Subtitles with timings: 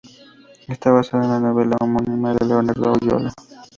[0.67, 3.31] Está basada en la novela homónima de Leonardo Oyola.